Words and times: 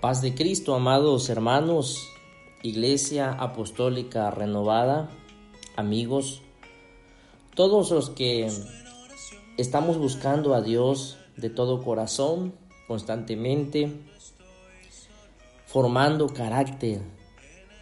Paz 0.00 0.22
de 0.22 0.34
Cristo, 0.34 0.74
amados 0.74 1.28
hermanos, 1.28 2.08
Iglesia 2.62 3.32
Apostólica 3.32 4.30
Renovada, 4.30 5.10
amigos, 5.76 6.40
todos 7.54 7.90
los 7.90 8.08
que 8.08 8.50
estamos 9.58 9.98
buscando 9.98 10.54
a 10.54 10.62
Dios 10.62 11.18
de 11.36 11.50
todo 11.50 11.84
corazón, 11.84 12.54
constantemente, 12.88 13.92
formando 15.66 16.28
carácter 16.28 17.02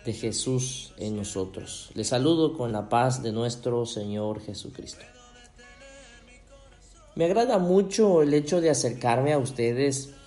de 0.05 0.12
Jesús 0.12 0.94
en 0.96 1.14
nosotros. 1.14 1.92
Les 1.94 2.08
saludo 2.08 2.58
con 2.58 2.72
la 2.72 2.88
paz 2.88 3.22
de 3.22 3.30
nuestro 3.30 3.86
Señor 3.86 4.41
Jesucristo. 4.41 5.05
Me 7.14 7.27
agrada 7.27 7.58
mucho 7.58 8.22
el 8.22 8.34
hecho 8.34 8.61
de 8.61 8.70
acercarme 8.70 9.33
a 9.33 9.39
ustedes 9.39 10.17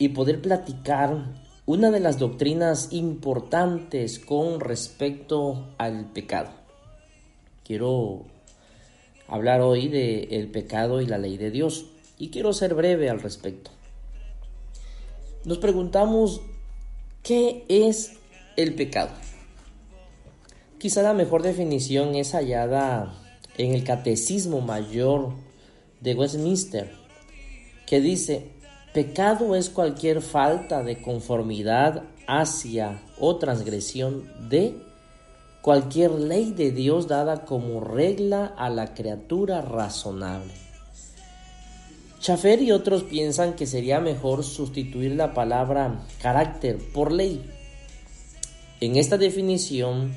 y 0.00 0.08
poder 0.08 0.40
platicar 0.40 1.26
una 1.66 1.90
de 1.90 2.00
las 2.00 2.18
doctrinas 2.18 2.88
importantes 2.90 4.18
con 4.18 4.58
respecto 4.58 5.74
al 5.76 6.06
pecado. 6.06 6.48
Quiero 7.64 8.24
hablar 9.28 9.60
hoy 9.60 9.88
de 9.88 10.22
el 10.30 10.50
pecado 10.50 11.02
y 11.02 11.06
la 11.06 11.18
ley 11.18 11.36
de 11.36 11.50
Dios 11.50 11.84
y 12.18 12.30
quiero 12.30 12.54
ser 12.54 12.74
breve 12.74 13.10
al 13.10 13.20
respecto. 13.20 13.70
Nos 15.44 15.58
preguntamos 15.58 16.40
¿qué 17.22 17.66
es 17.68 18.14
el 18.56 18.74
pecado? 18.74 19.12
Quizá 20.78 21.02
la 21.02 21.12
mejor 21.12 21.42
definición 21.42 22.14
es 22.14 22.32
hallada 22.32 23.14
en 23.58 23.74
el 23.74 23.84
Catecismo 23.84 24.62
Mayor 24.62 25.34
de 26.00 26.14
Westminster, 26.14 26.90
que 27.86 28.00
dice 28.00 28.59
Pecado 28.92 29.54
es 29.54 29.70
cualquier 29.70 30.20
falta 30.20 30.82
de 30.82 31.00
conformidad 31.00 32.02
hacia 32.26 33.00
o 33.20 33.36
transgresión 33.36 34.28
de 34.48 34.74
cualquier 35.62 36.10
ley 36.10 36.52
de 36.52 36.72
Dios 36.72 37.06
dada 37.06 37.44
como 37.44 37.80
regla 37.80 38.46
a 38.46 38.68
la 38.68 38.92
criatura 38.92 39.60
razonable. 39.60 40.52
Chafer 42.18 42.60
y 42.62 42.72
otros 42.72 43.04
piensan 43.04 43.54
que 43.54 43.66
sería 43.66 44.00
mejor 44.00 44.42
sustituir 44.42 45.14
la 45.14 45.34
palabra 45.34 46.04
carácter 46.20 46.76
por 46.92 47.12
ley. 47.12 47.48
En 48.80 48.96
esta 48.96 49.18
definición, 49.18 50.12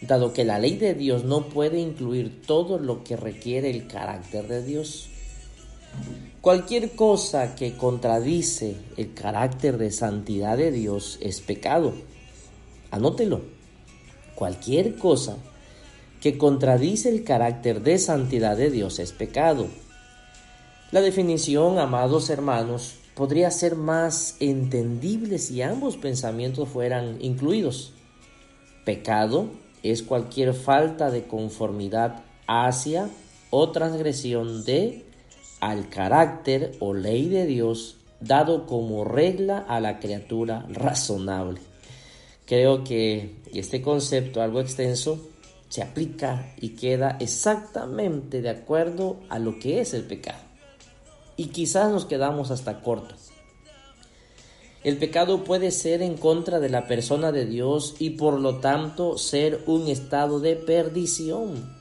dado 0.00 0.32
que 0.32 0.46
la 0.46 0.58
ley 0.58 0.78
de 0.78 0.94
Dios 0.94 1.24
no 1.24 1.50
puede 1.50 1.78
incluir 1.78 2.40
todo 2.40 2.78
lo 2.78 3.04
que 3.04 3.16
requiere 3.16 3.68
el 3.68 3.86
carácter 3.86 4.48
de 4.48 4.64
Dios, 4.64 5.10
Cualquier 6.40 6.94
cosa 6.94 7.54
que 7.56 7.76
contradice 7.76 8.76
el 8.96 9.12
carácter 9.12 9.76
de 9.76 9.90
santidad 9.90 10.56
de 10.56 10.70
Dios 10.70 11.18
es 11.20 11.40
pecado. 11.40 11.94
Anótelo. 12.90 13.42
Cualquier 14.34 14.96
cosa 14.96 15.36
que 16.20 16.38
contradice 16.38 17.08
el 17.08 17.24
carácter 17.24 17.82
de 17.82 17.98
santidad 17.98 18.56
de 18.56 18.70
Dios 18.70 18.98
es 18.98 19.12
pecado. 19.12 19.66
La 20.90 21.00
definición, 21.00 21.78
amados 21.78 22.30
hermanos, 22.30 22.94
podría 23.14 23.50
ser 23.50 23.76
más 23.76 24.36
entendible 24.40 25.38
si 25.38 25.60
ambos 25.60 25.96
pensamientos 25.96 26.68
fueran 26.68 27.18
incluidos. 27.20 27.92
Pecado 28.84 29.50
es 29.82 30.02
cualquier 30.02 30.54
falta 30.54 31.10
de 31.10 31.26
conformidad 31.26 32.22
hacia 32.46 33.10
o 33.50 33.70
transgresión 33.70 34.64
de 34.64 35.04
al 35.60 35.88
carácter 35.88 36.76
o 36.80 36.94
ley 36.94 37.28
de 37.28 37.46
Dios 37.46 37.96
dado 38.20 38.66
como 38.66 39.04
regla 39.04 39.58
a 39.58 39.80
la 39.80 39.98
criatura 39.98 40.66
razonable. 40.70 41.60
Creo 42.46 42.84
que 42.84 43.36
este 43.52 43.82
concepto, 43.82 44.40
algo 44.40 44.60
extenso, 44.60 45.20
se 45.68 45.82
aplica 45.82 46.54
y 46.58 46.70
queda 46.70 47.16
exactamente 47.20 48.40
de 48.40 48.50
acuerdo 48.50 49.20
a 49.28 49.38
lo 49.38 49.58
que 49.58 49.80
es 49.80 49.92
el 49.94 50.04
pecado. 50.04 50.40
Y 51.36 51.46
quizás 51.46 51.92
nos 51.92 52.06
quedamos 52.06 52.50
hasta 52.50 52.80
corto. 52.80 53.14
El 54.82 54.96
pecado 54.96 55.44
puede 55.44 55.70
ser 55.70 56.02
en 56.02 56.16
contra 56.16 56.60
de 56.60 56.70
la 56.70 56.86
persona 56.86 57.32
de 57.32 57.44
Dios 57.44 57.96
y 57.98 58.10
por 58.10 58.40
lo 58.40 58.58
tanto 58.58 59.18
ser 59.18 59.62
un 59.66 59.88
estado 59.88 60.40
de 60.40 60.56
perdición 60.56 61.77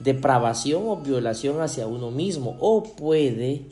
depravación 0.00 0.88
o 0.88 0.96
violación 0.96 1.60
hacia 1.60 1.86
uno 1.86 2.10
mismo 2.10 2.56
o 2.58 2.82
puede 2.82 3.62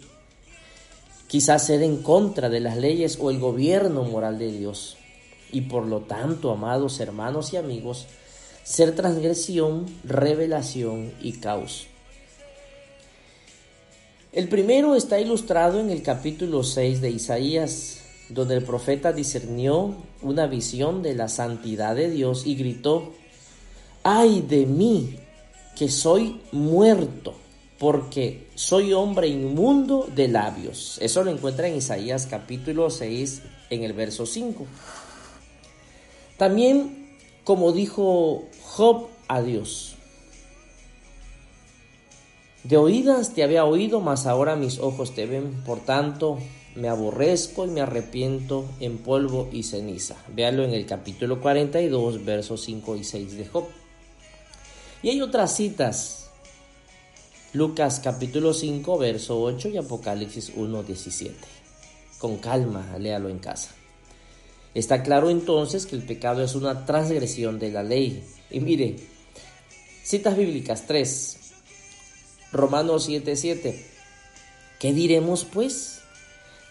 quizás 1.26 1.66
ser 1.66 1.82
en 1.82 2.02
contra 2.02 2.48
de 2.48 2.60
las 2.60 2.76
leyes 2.76 3.18
o 3.20 3.30
el 3.30 3.38
gobierno 3.38 4.04
moral 4.04 4.38
de 4.38 4.52
Dios. 4.52 4.96
Y 5.50 5.62
por 5.62 5.86
lo 5.86 6.00
tanto, 6.00 6.50
amados 6.50 7.00
hermanos 7.00 7.52
y 7.52 7.56
amigos, 7.56 8.06
ser 8.62 8.94
transgresión, 8.94 9.86
revelación 10.04 11.12
y 11.22 11.32
caos. 11.32 11.86
El 14.30 14.48
primero 14.48 14.94
está 14.94 15.18
ilustrado 15.18 15.80
en 15.80 15.88
el 15.88 16.02
capítulo 16.02 16.62
6 16.62 17.00
de 17.00 17.10
Isaías, 17.10 18.02
donde 18.28 18.56
el 18.56 18.62
profeta 18.62 19.14
discernió 19.14 19.94
una 20.20 20.46
visión 20.46 21.02
de 21.02 21.14
la 21.14 21.28
santidad 21.28 21.96
de 21.96 22.10
Dios 22.10 22.46
y 22.46 22.54
gritó, 22.56 23.14
ay 24.02 24.42
de 24.42 24.66
mí, 24.66 25.16
que 25.78 25.88
soy 25.88 26.40
muerto 26.52 27.34
porque 27.78 28.48
soy 28.56 28.92
hombre 28.92 29.28
inmundo 29.28 30.08
de 30.12 30.26
labios. 30.26 30.98
Eso 31.00 31.22
lo 31.22 31.30
encuentra 31.30 31.68
en 31.68 31.76
Isaías 31.76 32.26
capítulo 32.26 32.90
6 32.90 33.42
en 33.70 33.84
el 33.84 33.92
verso 33.92 34.26
5. 34.26 34.66
También 36.36 37.16
como 37.44 37.72
dijo 37.72 38.44
Job 38.62 39.06
a 39.28 39.40
Dios, 39.40 39.94
de 42.64 42.76
oídas 42.76 43.32
te 43.34 43.42
había 43.42 43.64
oído, 43.64 44.00
mas 44.00 44.26
ahora 44.26 44.56
mis 44.56 44.80
ojos 44.80 45.14
te 45.14 45.24
ven, 45.24 45.62
por 45.64 45.80
tanto 45.80 46.38
me 46.74 46.88
aborrezco 46.88 47.64
y 47.64 47.70
me 47.70 47.80
arrepiento 47.80 48.66
en 48.80 48.98
polvo 48.98 49.48
y 49.52 49.62
ceniza. 49.62 50.16
Véalo 50.34 50.64
en 50.64 50.74
el 50.74 50.84
capítulo 50.84 51.40
42, 51.40 52.24
versos 52.24 52.62
5 52.64 52.96
y 52.96 53.04
6 53.04 53.36
de 53.36 53.46
Job. 53.46 53.64
Y 55.02 55.10
hay 55.10 55.20
otras 55.20 55.54
citas. 55.54 56.30
Lucas 57.52 58.00
capítulo 58.02 58.52
5, 58.52 58.98
verso 58.98 59.40
8 59.40 59.68
y 59.68 59.76
Apocalipsis 59.78 60.52
1, 60.54 60.82
17. 60.82 61.34
Con 62.18 62.38
calma, 62.38 62.96
léalo 62.98 63.28
en 63.28 63.38
casa. 63.38 63.70
Está 64.74 65.02
claro 65.02 65.30
entonces 65.30 65.86
que 65.86 65.96
el 65.96 66.02
pecado 66.02 66.42
es 66.42 66.54
una 66.54 66.84
transgresión 66.84 67.58
de 67.58 67.70
la 67.70 67.82
ley. 67.82 68.24
Y 68.50 68.60
mire, 68.60 68.96
citas 70.02 70.36
bíblicas 70.36 70.86
3, 70.86 71.38
Romanos 72.52 73.04
7, 73.04 73.36
7. 73.36 73.86
¿Qué 74.78 74.92
diremos 74.92 75.44
pues? 75.44 76.00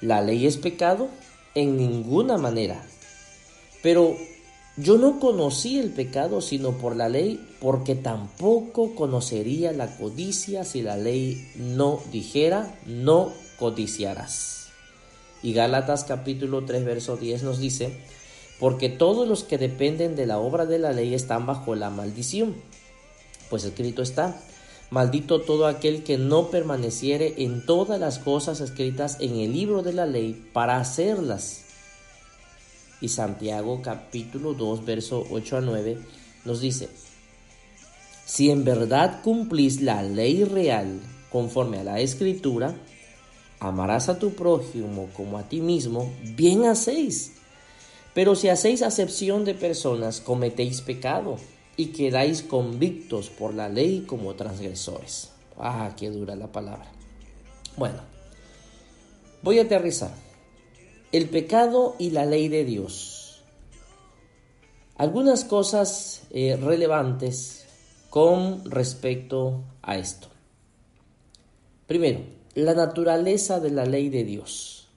¿La 0.01 0.21
ley 0.21 0.45
es 0.45 0.57
pecado? 0.57 1.09
En 1.55 1.77
ninguna 1.77 2.37
manera. 2.37 2.85
Pero 3.81 4.15
yo 4.77 4.99
no 4.99 5.19
conocí 5.19 5.79
el 5.79 5.89
pecado 5.89 6.39
sino 6.39 6.73
por 6.73 6.95
la 6.95 7.09
ley, 7.09 7.43
porque 7.59 7.95
tampoco 7.95 8.93
conocería 8.93 9.71
la 9.71 9.97
codicia 9.97 10.63
si 10.63 10.83
la 10.83 10.97
ley 10.97 11.51
no 11.55 11.99
dijera, 12.11 12.79
no 12.85 13.31
codiciarás. 13.57 14.67
Y 15.41 15.53
Gálatas 15.53 16.03
capítulo 16.03 16.63
3 16.63 16.85
verso 16.85 17.17
10 17.17 17.41
nos 17.41 17.57
dice, 17.57 17.97
porque 18.59 18.89
todos 18.89 19.27
los 19.27 19.43
que 19.43 19.57
dependen 19.57 20.15
de 20.15 20.27
la 20.27 20.37
obra 20.37 20.67
de 20.67 20.77
la 20.77 20.91
ley 20.91 21.15
están 21.15 21.47
bajo 21.47 21.73
la 21.73 21.89
maldición. 21.89 22.55
Pues 23.49 23.63
escrito 23.63 24.03
está, 24.03 24.39
maldito 24.91 25.41
todo 25.41 25.65
aquel 25.65 26.03
que 26.03 26.19
no 26.19 26.51
permaneciere 26.51 27.33
en 27.37 27.65
todas 27.65 27.99
las 27.99 28.19
cosas 28.19 28.61
escritas 28.61 29.17
en 29.21 29.37
el 29.37 29.53
libro 29.53 29.81
de 29.81 29.93
la 29.93 30.05
ley 30.05 30.49
para 30.53 30.77
hacerlas 30.77 31.66
y 33.01 33.09
Santiago 33.09 33.81
capítulo 33.81 34.53
2, 34.53 34.85
verso 34.85 35.25
8 35.29 35.57
a 35.57 35.61
9 35.61 35.97
nos 36.45 36.61
dice, 36.61 36.89
Si 38.25 38.49
en 38.49 38.63
verdad 38.63 39.21
cumplís 39.23 39.81
la 39.81 40.01
ley 40.01 40.43
real 40.43 40.99
conforme 41.31 41.79
a 41.79 41.83
la 41.83 41.99
escritura, 41.99 42.75
amarás 43.59 44.09
a 44.09 44.19
tu 44.19 44.33
prójimo 44.33 45.09
como 45.15 45.37
a 45.37 45.49
ti 45.49 45.61
mismo, 45.61 46.11
bien 46.35 46.65
hacéis. 46.65 47.33
Pero 48.13 48.35
si 48.35 48.49
hacéis 48.49 48.81
acepción 48.81 49.45
de 49.45 49.53
personas, 49.53 50.21
cometéis 50.21 50.81
pecado 50.81 51.37
y 51.75 51.87
quedáis 51.87 52.41
convictos 52.41 53.29
por 53.29 53.53
la 53.53 53.69
ley 53.69 54.05
como 54.07 54.33
transgresores. 54.33 55.31
Ah, 55.59 55.91
qué 55.95 56.09
dura 56.09 56.35
la 56.35 56.51
palabra. 56.51 56.91
Bueno, 57.75 58.01
voy 59.43 59.59
a 59.59 59.63
aterrizar. 59.63 60.26
El 61.13 61.29
pecado 61.29 61.95
y 61.99 62.09
la 62.09 62.25
ley 62.25 62.49
de 62.49 62.65
Dios. 62.65 63.41
Algunas 64.97 65.45
cosas 65.45 66.23
eh, 66.31 66.57
relevantes 66.61 67.65
con 68.09 68.69
respecto 68.69 69.63
a 69.81 69.97
esto. 69.97 70.27
Primero, 71.87 72.19
la 72.55 72.73
naturaleza 72.73 73.61
de 73.61 73.71
la 73.71 73.85
ley 73.85 74.09
de 74.09 74.25
Dios. 74.25 74.89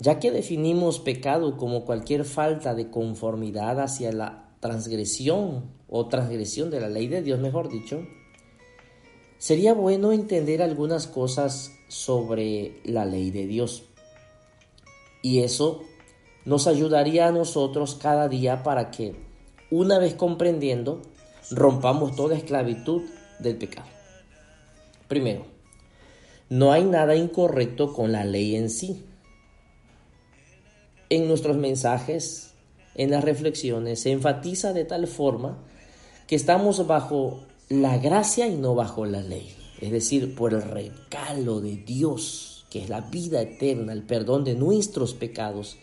Ya 0.00 0.18
que 0.18 0.30
definimos 0.30 1.00
pecado 1.00 1.56
como 1.56 1.86
cualquier 1.86 2.26
falta 2.26 2.74
de 2.74 2.90
conformidad 2.90 3.80
hacia 3.80 4.12
la 4.12 4.50
transgresión 4.60 5.64
o 5.88 6.08
transgresión 6.08 6.68
de 6.68 6.80
la 6.80 6.90
ley 6.90 7.06
de 7.08 7.22
Dios, 7.22 7.40
mejor 7.40 7.70
dicho, 7.70 8.06
sería 9.38 9.72
bueno 9.72 10.12
entender 10.12 10.60
algunas 10.60 11.06
cosas 11.06 11.72
sobre 11.88 12.82
la 12.84 13.06
ley 13.06 13.30
de 13.30 13.46
Dios. 13.46 13.84
Y 15.22 15.40
eso 15.40 15.82
nos 16.44 16.66
ayudaría 16.66 17.28
a 17.28 17.32
nosotros 17.32 17.96
cada 18.00 18.28
día 18.28 18.62
para 18.62 18.90
que, 18.90 19.16
una 19.70 19.98
vez 19.98 20.14
comprendiendo, 20.14 21.02
rompamos 21.50 22.14
toda 22.14 22.36
esclavitud 22.36 23.02
del 23.40 23.56
pecado. 23.56 23.88
Primero, 25.08 25.46
no 26.48 26.72
hay 26.72 26.84
nada 26.84 27.16
incorrecto 27.16 27.92
con 27.92 28.12
la 28.12 28.24
ley 28.24 28.56
en 28.56 28.70
sí. 28.70 29.04
En 31.08 31.28
nuestros 31.28 31.56
mensajes, 31.56 32.54
en 32.94 33.10
las 33.10 33.24
reflexiones, 33.24 34.00
se 34.00 34.12
enfatiza 34.12 34.72
de 34.72 34.84
tal 34.84 35.06
forma 35.06 35.58
que 36.26 36.36
estamos 36.36 36.86
bajo 36.86 37.40
la 37.68 37.98
gracia 37.98 38.46
y 38.46 38.56
no 38.56 38.74
bajo 38.74 39.06
la 39.06 39.20
ley. 39.20 39.54
Es 39.80 39.90
decir, 39.90 40.34
por 40.34 40.54
el 40.54 40.62
regalo 40.62 41.60
de 41.60 41.76
Dios, 41.76 42.55
que 42.76 42.82
es 42.82 42.90
la 42.90 43.00
vida 43.00 43.40
eterna, 43.40 43.94
el 43.94 44.02
perdón 44.02 44.44
de 44.44 44.54
nuestros 44.54 45.14
pecados, 45.14 45.78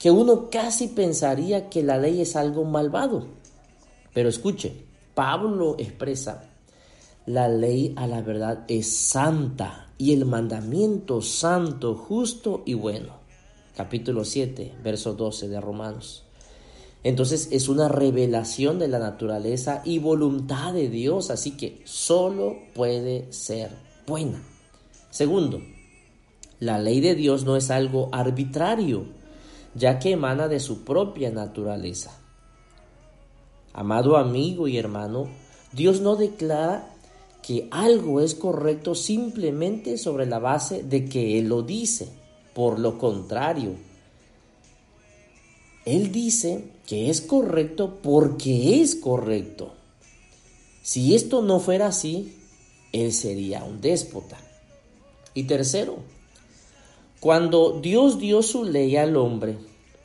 que 0.00 0.10
uno 0.10 0.50
casi 0.50 0.88
pensaría 0.88 1.68
que 1.68 1.84
la 1.84 1.96
ley 1.96 2.20
es 2.20 2.34
algo 2.34 2.64
malvado. 2.64 3.26
Pero 4.12 4.28
escuche, 4.28 4.72
Pablo 5.14 5.76
expresa 5.78 6.50
la 7.26 7.46
ley 7.46 7.92
a 7.94 8.08
la 8.08 8.20
verdad 8.20 8.64
es 8.66 8.92
santa 8.92 9.92
y 9.96 10.12
el 10.12 10.24
mandamiento 10.24 11.22
santo, 11.22 11.94
justo 11.94 12.64
y 12.66 12.74
bueno. 12.74 13.12
Capítulo 13.76 14.24
7, 14.24 14.74
verso 14.82 15.14
12 15.14 15.48
de 15.48 15.60
Romanos. 15.60 16.24
Entonces 17.04 17.50
es 17.52 17.68
una 17.68 17.88
revelación 17.88 18.80
de 18.80 18.88
la 18.88 18.98
naturaleza 18.98 19.82
y 19.84 20.00
voluntad 20.00 20.72
de 20.72 20.88
Dios, 20.88 21.30
así 21.30 21.56
que 21.56 21.80
solo 21.84 22.56
puede 22.74 23.32
ser 23.32 23.70
buena. 24.04 24.42
Segundo, 25.10 25.60
la 26.60 26.78
ley 26.78 27.00
de 27.00 27.14
Dios 27.14 27.44
no 27.44 27.56
es 27.56 27.70
algo 27.70 28.08
arbitrario, 28.12 29.06
ya 29.74 29.98
que 29.98 30.12
emana 30.12 30.48
de 30.48 30.60
su 30.60 30.84
propia 30.84 31.30
naturaleza. 31.30 32.18
Amado 33.72 34.16
amigo 34.16 34.66
y 34.66 34.76
hermano, 34.76 35.28
Dios 35.72 36.00
no 36.00 36.16
declara 36.16 36.88
que 37.42 37.68
algo 37.70 38.20
es 38.20 38.34
correcto 38.34 38.94
simplemente 38.94 39.98
sobre 39.98 40.26
la 40.26 40.38
base 40.38 40.82
de 40.82 41.04
que 41.04 41.38
Él 41.38 41.48
lo 41.48 41.62
dice. 41.62 42.08
Por 42.54 42.80
lo 42.80 42.98
contrario, 42.98 43.76
Él 45.84 46.10
dice 46.10 46.72
que 46.86 47.08
es 47.08 47.20
correcto 47.20 48.00
porque 48.02 48.82
es 48.82 48.96
correcto. 48.96 49.74
Si 50.82 51.14
esto 51.14 51.42
no 51.42 51.60
fuera 51.60 51.86
así, 51.86 52.36
Él 52.92 53.12
sería 53.12 53.62
un 53.62 53.80
déspota. 53.80 54.38
Y 55.34 55.44
tercero, 55.44 55.98
cuando 57.20 57.80
Dios 57.80 58.18
dio 58.18 58.42
su 58.42 58.64
ley 58.64 58.96
al 58.96 59.16
hombre, 59.16 59.58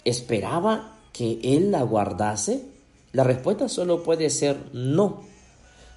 ¿esperaba 0.04 0.98
que 1.12 1.40
Él 1.44 1.72
la 1.72 1.84
guardase? 1.84 2.66
La 3.12 3.24
respuesta 3.24 3.70
solo 3.70 4.02
puede 4.02 4.32
ser 4.32 4.58
no. 4.74 5.22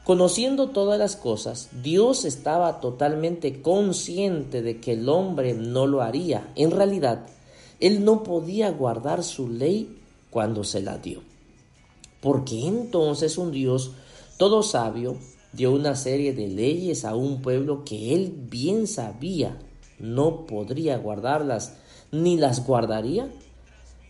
Conociendo 0.05 0.69
todas 0.69 0.99
las 0.99 1.17
cosas, 1.17 1.71
Dios 1.83 2.25
estaba 2.27 2.81
totalmente 2.81 3.63
consciente 3.63 4.61
de 4.61 4.79
que 4.79 4.93
el 4.93 5.09
hombre 5.09 5.55
no 5.55 5.87
lo 5.87 6.03
haría. 6.03 6.53
En 6.55 6.71
realidad, 6.71 7.27
él 7.81 8.05
no 8.05 8.23
podía 8.23 8.71
guardar 8.71 9.25
su 9.25 9.49
ley 9.49 9.99
cuando 10.31 10.65
se 10.65 10.83
la 10.83 10.99
dio. 10.99 11.23
Porque 12.21 12.67
entonces 12.67 13.39
un 13.39 13.51
Dios 13.51 13.93
todo 14.37 14.63
sabio 14.63 15.17
dio 15.53 15.73
una 15.73 15.97
serie 15.97 16.35
de 16.35 16.49
leyes 16.49 17.05
a 17.05 17.17
un 17.17 17.41
pueblo 17.41 17.85
que 17.85 18.15
él 18.15 18.33
bien 18.37 18.87
sabía 18.87 19.59
no 19.99 20.47
podría 20.47 20.99
guardarlas 20.99 21.77
ni 22.13 22.37
las 22.37 22.67
guardaría? 22.67 23.29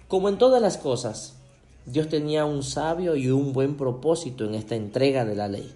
Como 0.09 0.29
en 0.29 0.39
todas 0.39 0.63
las 0.63 0.79
cosas, 0.79 1.37
Dios 1.85 2.09
tenía 2.09 2.45
un 2.45 2.63
sabio 2.63 3.17
y 3.17 3.31
un 3.31 3.53
buen 3.53 3.77
propósito 3.77 4.45
en 4.45 4.55
esta 4.55 4.75
entrega 4.75 5.25
de 5.25 5.35
la 5.35 5.49
ley 5.49 5.73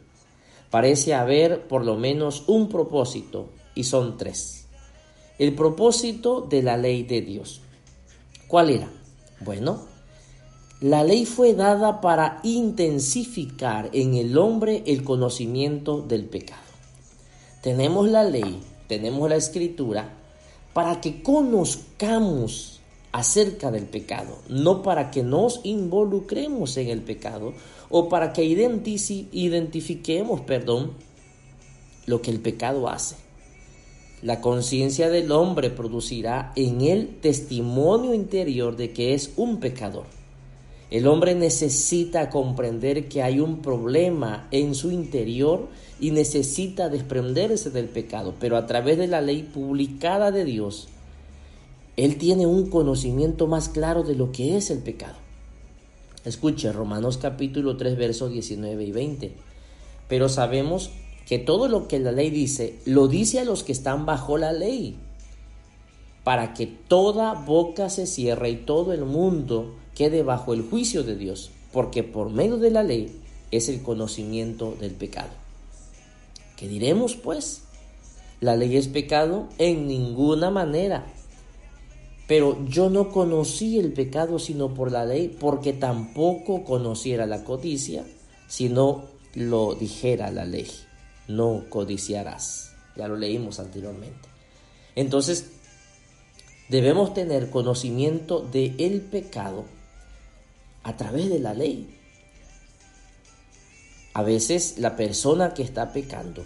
parece 0.71 1.15
haber 1.15 1.67
por 1.67 1.85
lo 1.85 1.97
menos 1.97 2.45
un 2.47 2.69
propósito, 2.69 3.51
y 3.75 3.85
son 3.85 4.17
tres. 4.17 4.67
El 5.39 5.55
propósito 5.55 6.43
de 6.43 6.62
la 6.62 6.77
ley 6.77 7.03
de 7.03 7.21
Dios. 7.21 7.61
¿Cuál 8.47 8.71
era? 8.71 8.91
Bueno, 9.41 9.87
la 10.81 11.05
ley 11.05 11.25
fue 11.27 11.55
dada 11.55 12.01
para 12.01 12.41
intensificar 12.43 13.91
en 13.93 14.15
el 14.15 14.37
hombre 14.39 14.83
el 14.87 15.03
conocimiento 15.03 16.03
del 16.03 16.27
pecado. 16.27 16.61
Tenemos 17.62 18.09
la 18.09 18.25
ley, 18.25 18.61
tenemos 18.90 19.31
la 19.31 19.37
escritura, 19.37 20.10
para 20.72 21.00
que 21.00 21.22
conozcamos 21.22 22.81
acerca 23.12 23.70
del 23.70 23.84
pecado, 23.84 24.38
no 24.48 24.82
para 24.82 25.12
que 25.12 25.22
nos 25.22 25.60
involucremos 25.62 26.76
en 26.76 26.88
el 26.88 27.00
pecado 27.00 27.54
o 27.88 28.08
para 28.08 28.32
que 28.32 28.42
identifiquemos, 28.42 30.40
perdón, 30.40 30.94
lo 32.06 32.20
que 32.20 32.32
el 32.32 32.40
pecado 32.40 32.88
hace. 32.88 33.14
La 34.23 34.40
conciencia 34.40 35.09
del 35.09 35.30
hombre 35.30 35.70
producirá 35.70 36.52
en 36.56 36.80
él 36.80 37.18
testimonio 37.23 38.12
interior 38.12 38.75
de 38.76 38.92
que 38.92 39.14
es 39.14 39.30
un 39.37 39.61
pecador. 39.61 40.06
El 40.90 41.06
hombre 41.06 41.37
necesita 41.37 42.30
comprender 42.30 43.09
que 43.09 43.23
hay 43.23 43.38
un 43.38 43.62
problema 43.62 44.49
en 44.50 44.75
su 44.75 44.90
interior 44.90 45.68
y 46.00 46.11
necesita 46.11 46.88
desprenderse 46.88 47.70
del 47.70 47.88
pecado, 47.88 48.35
pero 48.40 48.56
a 48.56 48.66
través 48.66 48.99
de 48.99 49.06
la 49.06 49.20
ley 49.20 49.44
publicada 49.44 50.32
de 50.32 50.44
Dios, 50.44 50.88
él 51.97 52.18
tiene 52.18 52.47
un 52.47 52.70
conocimiento 52.70 53.47
más 53.47 53.68
claro 53.68 54.02
de 54.02 54.16
lo 54.16 54.32
que 54.32 54.56
es 54.56 54.70
el 54.70 54.78
pecado. 54.78 55.14
Escuche 56.25 56.73
Romanos 56.73 57.18
capítulo 57.18 57.76
3 57.76 57.97
versos 57.97 58.32
19 58.32 58.85
y 58.85 58.90
20. 58.90 59.32
Pero 60.09 60.28
sabemos 60.28 60.90
que 61.25 61.38
todo 61.38 61.68
lo 61.68 61.87
que 61.87 62.00
la 62.00 62.11
ley 62.11 62.30
dice, 62.30 62.80
lo 62.85 63.06
dice 63.06 63.38
a 63.38 63.44
los 63.44 63.62
que 63.62 63.73
están 63.73 64.06
bajo 64.06 64.38
la 64.38 64.52
ley, 64.52 64.97
para 66.25 66.52
que 66.52 66.66
toda 66.66 67.35
boca 67.35 67.88
se 67.90 68.06
cierre 68.06 68.50
y 68.50 68.56
todo 68.56 68.92
el 68.92 69.04
mundo 69.04 69.76
quede 70.00 70.23
bajo 70.23 70.54
el 70.54 70.62
juicio 70.62 71.02
de 71.02 71.14
Dios, 71.14 71.50
porque 71.75 72.02
por 72.02 72.30
medio 72.30 72.57
de 72.57 72.71
la 72.71 72.83
ley 72.83 73.21
es 73.50 73.69
el 73.69 73.83
conocimiento 73.83 74.75
del 74.80 74.92
pecado. 74.92 75.28
¿Qué 76.57 76.69
diremos 76.69 77.16
pues? 77.16 77.64
¿La 78.40 78.57
ley 78.57 78.78
es 78.78 78.88
pecado? 78.88 79.50
En 79.59 79.87
ninguna 79.87 80.50
manera. 80.50 81.04
Pero 82.26 82.66
yo 82.66 82.88
no 82.88 83.11
conocí 83.11 83.78
el 83.78 83.92
pecado 83.92 84.38
sino 84.38 84.73
por 84.73 84.90
la 84.90 85.04
ley, 85.04 85.37
porque 85.38 85.75
tampoco 85.75 86.64
conociera 86.64 87.26
la 87.26 87.45
codicia, 87.45 88.02
sino 88.49 89.04
lo 89.35 89.75
dijera 89.75 90.30
la 90.30 90.47
ley. 90.47 90.71
No 91.28 91.64
codiciarás. 91.69 92.73
Ya 92.97 93.07
lo 93.07 93.19
leímos 93.19 93.61
anteriormente. 93.61 94.30
Entonces, 94.97 95.50
debemos 96.71 97.12
tener 97.12 97.50
conocimiento 97.50 98.40
del 98.40 98.76
el 98.78 99.02
pecado 99.02 99.66
a 100.82 100.96
través 100.96 101.28
de 101.28 101.38
la 101.38 101.54
ley. 101.54 101.96
A 104.12 104.22
veces 104.22 104.78
la 104.78 104.96
persona 104.96 105.54
que 105.54 105.62
está 105.62 105.92
pecando 105.92 106.44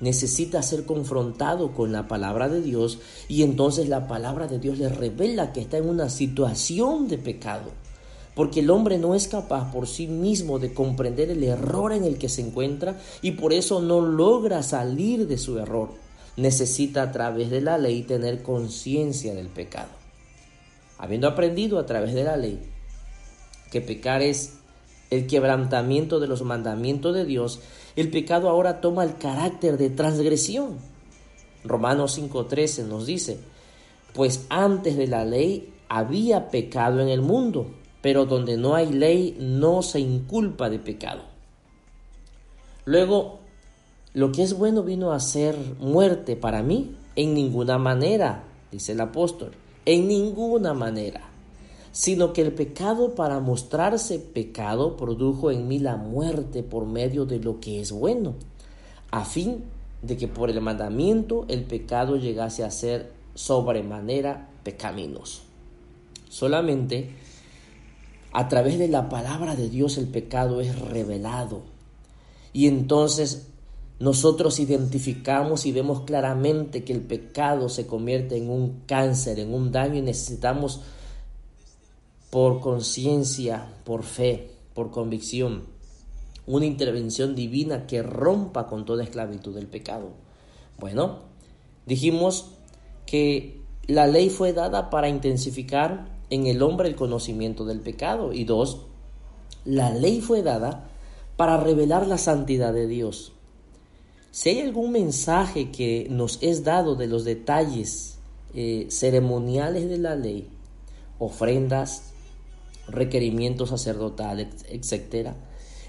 necesita 0.00 0.62
ser 0.62 0.84
confrontado 0.84 1.72
con 1.72 1.92
la 1.92 2.08
palabra 2.08 2.48
de 2.48 2.62
Dios 2.62 2.98
y 3.28 3.42
entonces 3.42 3.88
la 3.88 4.08
palabra 4.08 4.46
de 4.46 4.58
Dios 4.58 4.78
le 4.78 4.88
revela 4.88 5.52
que 5.52 5.60
está 5.60 5.78
en 5.78 5.88
una 5.88 6.08
situación 6.08 7.08
de 7.08 7.18
pecado. 7.18 7.70
porque 8.34 8.60
el 8.60 8.70
hombre 8.70 8.96
no 8.96 9.14
es 9.14 9.26
capaz 9.26 9.70
por 9.72 9.86
sí 9.88 10.06
mismo 10.06 10.60
de 10.60 10.72
comprender 10.72 11.30
el 11.30 11.42
error 11.42 11.92
en 11.92 12.04
el 12.04 12.16
que 12.16 12.28
se 12.28 12.40
encuentra 12.40 12.98
y 13.20 13.32
por 13.32 13.52
eso 13.52 13.82
no 13.82 14.00
logra 14.00 14.62
salir 14.62 15.26
de 15.26 15.36
su 15.36 15.58
error. 15.58 15.90
Necesita 16.36 17.02
a 17.02 17.12
través 17.12 17.50
de 17.50 17.60
la 17.60 17.76
ley 17.76 18.02
tener 18.02 18.42
conciencia 18.42 19.34
del 19.34 19.48
pecado. 19.48 19.90
Habiendo 20.96 21.26
aprendido 21.26 21.78
a 21.78 21.86
través 21.86 22.14
de 22.14 22.24
la 22.24 22.36
ley 22.36 22.69
que 23.70 23.80
pecar 23.80 24.22
es 24.22 24.54
el 25.10 25.26
quebrantamiento 25.26 26.20
de 26.20 26.28
los 26.28 26.42
mandamientos 26.42 27.14
de 27.14 27.24
Dios, 27.24 27.60
el 27.96 28.10
pecado 28.10 28.48
ahora 28.48 28.80
toma 28.80 29.04
el 29.04 29.16
carácter 29.16 29.76
de 29.76 29.90
transgresión. 29.90 30.78
Romanos 31.64 32.18
5:13 32.18 32.84
nos 32.84 33.06
dice, 33.06 33.38
pues 34.14 34.46
antes 34.48 34.96
de 34.96 35.06
la 35.06 35.24
ley 35.24 35.72
había 35.88 36.50
pecado 36.50 37.00
en 37.00 37.08
el 37.08 37.20
mundo, 37.20 37.66
pero 38.00 38.26
donde 38.26 38.56
no 38.56 38.74
hay 38.74 38.92
ley 38.92 39.36
no 39.38 39.82
se 39.82 40.00
inculpa 40.00 40.70
de 40.70 40.78
pecado. 40.78 41.22
Luego, 42.84 43.40
lo 44.14 44.32
que 44.32 44.42
es 44.42 44.56
bueno 44.56 44.82
vino 44.82 45.12
a 45.12 45.20
ser 45.20 45.56
muerte 45.78 46.36
para 46.36 46.62
mí 46.62 46.96
en 47.16 47.34
ninguna 47.34 47.78
manera, 47.78 48.44
dice 48.72 48.92
el 48.92 49.00
apóstol, 49.00 49.52
en 49.84 50.08
ninguna 50.08 50.74
manera, 50.74 51.29
sino 51.92 52.32
que 52.32 52.42
el 52.42 52.52
pecado 52.52 53.14
para 53.14 53.40
mostrarse 53.40 54.18
pecado 54.18 54.96
produjo 54.96 55.50
en 55.50 55.66
mí 55.68 55.78
la 55.78 55.96
muerte 55.96 56.62
por 56.62 56.86
medio 56.86 57.26
de 57.26 57.40
lo 57.40 57.60
que 57.60 57.80
es 57.80 57.92
bueno, 57.92 58.34
a 59.10 59.24
fin 59.24 59.64
de 60.02 60.16
que 60.16 60.28
por 60.28 60.50
el 60.50 60.60
mandamiento 60.60 61.44
el 61.48 61.64
pecado 61.64 62.16
llegase 62.16 62.64
a 62.64 62.70
ser 62.70 63.12
sobremanera 63.34 64.48
pecaminoso. 64.62 65.42
Solamente 66.28 67.10
a 68.32 68.48
través 68.48 68.78
de 68.78 68.88
la 68.88 69.08
palabra 69.08 69.56
de 69.56 69.68
Dios 69.68 69.98
el 69.98 70.06
pecado 70.06 70.60
es 70.60 70.78
revelado. 70.78 71.62
Y 72.52 72.68
entonces 72.68 73.48
nosotros 73.98 74.60
identificamos 74.60 75.66
y 75.66 75.72
vemos 75.72 76.02
claramente 76.02 76.84
que 76.84 76.92
el 76.92 77.00
pecado 77.00 77.68
se 77.68 77.86
convierte 77.86 78.36
en 78.36 78.48
un 78.48 78.82
cáncer, 78.86 79.38
en 79.40 79.52
un 79.52 79.72
daño 79.72 79.96
y 79.96 80.02
necesitamos 80.02 80.80
por 82.30 82.60
conciencia, 82.60 83.74
por 83.84 84.04
fe, 84.04 84.50
por 84.74 84.90
convicción, 84.90 85.64
una 86.46 86.66
intervención 86.66 87.34
divina 87.34 87.86
que 87.86 88.02
rompa 88.02 88.66
con 88.66 88.84
toda 88.84 89.04
esclavitud 89.04 89.54
del 89.54 89.66
pecado. 89.66 90.10
Bueno, 90.78 91.18
dijimos 91.86 92.52
que 93.06 93.60
la 93.86 94.06
ley 94.06 94.30
fue 94.30 94.52
dada 94.52 94.90
para 94.90 95.08
intensificar 95.08 96.06
en 96.30 96.46
el 96.46 96.62
hombre 96.62 96.88
el 96.88 96.94
conocimiento 96.94 97.64
del 97.64 97.80
pecado. 97.80 98.32
Y 98.32 98.44
dos, 98.44 98.86
la 99.64 99.90
ley 99.90 100.20
fue 100.20 100.42
dada 100.42 100.88
para 101.36 101.56
revelar 101.56 102.06
la 102.06 102.18
santidad 102.18 102.72
de 102.72 102.86
Dios. 102.86 103.32
Si 104.30 104.50
hay 104.50 104.60
algún 104.60 104.92
mensaje 104.92 105.72
que 105.72 106.06
nos 106.08 106.38
es 106.40 106.62
dado 106.62 106.94
de 106.94 107.08
los 107.08 107.24
detalles 107.24 108.18
eh, 108.54 108.86
ceremoniales 108.90 109.88
de 109.88 109.98
la 109.98 110.14
ley, 110.14 110.48
ofrendas, 111.18 112.09
requerimientos 112.92 113.70
sacerdotales, 113.70 114.48
etc., 114.68 115.32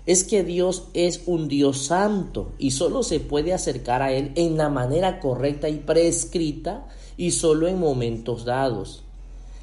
es 0.05 0.23
que 0.23 0.43
Dios 0.43 0.87
es 0.93 1.21
un 1.27 1.47
Dios 1.47 1.85
santo 1.85 2.53
y 2.57 2.71
solo 2.71 3.03
se 3.03 3.19
puede 3.19 3.53
acercar 3.53 4.01
a 4.01 4.11
Él 4.11 4.31
en 4.35 4.57
la 4.57 4.69
manera 4.69 5.19
correcta 5.19 5.69
y 5.69 5.77
prescrita 5.77 6.87
y 7.17 7.31
solo 7.31 7.67
en 7.67 7.79
momentos 7.79 8.45
dados. 8.45 9.03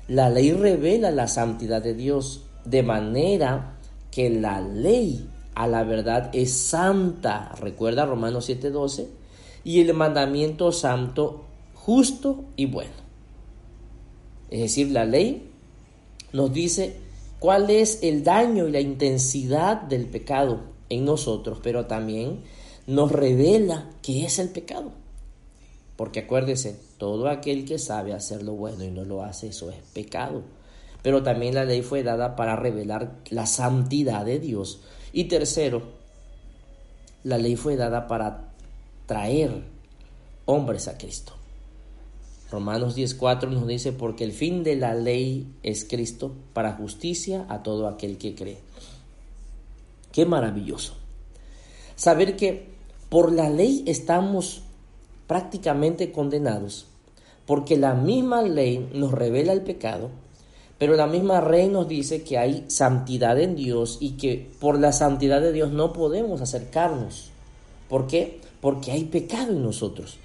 La 0.06 0.30
ley 0.30 0.52
revela 0.52 1.10
la 1.10 1.26
santidad 1.28 1.82
de 1.82 1.94
Dios, 1.94 2.42
de 2.64 2.82
manera 2.82 3.78
que 4.10 4.30
la 4.30 4.60
ley 4.60 5.28
a 5.54 5.66
la 5.66 5.82
verdad 5.82 6.30
es 6.32 6.52
santa. 6.52 7.52
Recuerda 7.60 8.06
Romanos 8.06 8.48
7:12. 8.48 9.08
Y 9.64 9.80
el 9.80 9.92
mandamiento 9.92 10.70
santo, 10.72 11.44
justo 11.74 12.44
y 12.56 12.66
bueno. 12.66 12.92
Es 14.50 14.60
decir, 14.60 14.92
la 14.92 15.04
ley 15.04 15.50
nos 16.32 16.52
dice 16.52 16.96
cuál 17.38 17.70
es 17.70 18.00
el 18.02 18.24
daño 18.24 18.68
y 18.68 18.72
la 18.72 18.80
intensidad 18.80 19.82
del 19.82 20.06
pecado 20.06 20.60
en 20.88 21.04
nosotros, 21.04 21.58
pero 21.62 21.86
también 21.86 22.42
nos 22.86 23.12
revela 23.12 23.90
qué 24.02 24.24
es 24.24 24.38
el 24.38 24.48
pecado. 24.48 24.92
Porque 25.96 26.20
acuérdese, 26.20 26.78
todo 26.96 27.28
aquel 27.28 27.64
que 27.64 27.78
sabe 27.78 28.12
hacer 28.12 28.42
lo 28.42 28.52
bueno 28.52 28.84
y 28.84 28.90
no 28.90 29.04
lo 29.04 29.22
hace, 29.22 29.48
eso 29.48 29.70
es 29.70 29.76
pecado. 29.92 30.42
Pero 31.02 31.22
también 31.22 31.54
la 31.54 31.64
ley 31.64 31.82
fue 31.82 32.02
dada 32.02 32.36
para 32.36 32.56
revelar 32.56 33.16
la 33.30 33.46
santidad 33.46 34.24
de 34.24 34.38
Dios. 34.38 34.80
Y 35.12 35.24
tercero, 35.24 35.82
la 37.24 37.38
ley 37.38 37.56
fue 37.56 37.76
dada 37.76 38.06
para 38.06 38.52
traer 39.06 39.64
hombres 40.44 40.88
a 40.88 40.96
Cristo. 40.96 41.37
Romanos 42.50 42.96
10:4 42.96 43.50
nos 43.50 43.66
dice, 43.66 43.92
porque 43.92 44.24
el 44.24 44.32
fin 44.32 44.64
de 44.64 44.76
la 44.76 44.94
ley 44.94 45.46
es 45.62 45.84
Cristo 45.84 46.32
para 46.54 46.72
justicia 46.72 47.44
a 47.48 47.62
todo 47.62 47.88
aquel 47.88 48.16
que 48.16 48.34
cree. 48.34 48.58
Qué 50.12 50.24
maravilloso. 50.24 50.94
Saber 51.94 52.36
que 52.36 52.68
por 53.10 53.32
la 53.32 53.50
ley 53.50 53.84
estamos 53.86 54.62
prácticamente 55.26 56.10
condenados, 56.10 56.86
porque 57.46 57.76
la 57.76 57.94
misma 57.94 58.42
ley 58.42 58.88
nos 58.94 59.12
revela 59.12 59.52
el 59.52 59.62
pecado, 59.62 60.10
pero 60.78 60.94
la 60.94 61.06
misma 61.06 61.40
ley 61.40 61.68
nos 61.68 61.86
dice 61.86 62.22
que 62.22 62.38
hay 62.38 62.64
santidad 62.68 63.38
en 63.38 63.56
Dios 63.56 63.98
y 64.00 64.12
que 64.12 64.50
por 64.58 64.78
la 64.78 64.92
santidad 64.92 65.40
de 65.40 65.52
Dios 65.52 65.72
no 65.72 65.92
podemos 65.92 66.40
acercarnos. 66.40 67.30
¿Por 67.88 68.06
qué? 68.06 68.40
Porque 68.60 68.92
hay 68.92 69.04
pecado 69.04 69.52
en 69.52 69.62
nosotros. 69.62 70.18